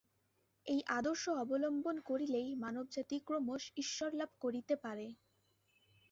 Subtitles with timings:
[0.65, 5.07] এই আদর্শ অবলম্বন করিলেই মানবজাতি ক্রমশ ঈশ্বর লাভ করিতে পারে।